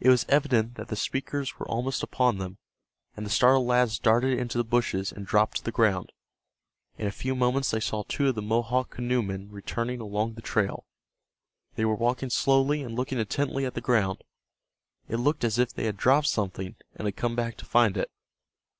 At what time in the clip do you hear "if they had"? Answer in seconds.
15.60-15.96